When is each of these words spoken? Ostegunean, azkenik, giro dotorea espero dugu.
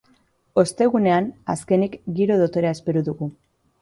Ostegunean, 0.61 1.29
azkenik, 1.55 1.99
giro 2.21 2.39
dotorea 2.43 2.73
espero 2.79 3.05
dugu. 3.11 3.29